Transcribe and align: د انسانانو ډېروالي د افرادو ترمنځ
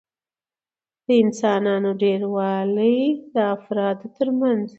د 1.05 1.07
انسانانو 1.23 1.89
ډېروالي 2.01 2.97
د 3.33 3.35
افرادو 3.55 4.07
ترمنځ 4.17 4.67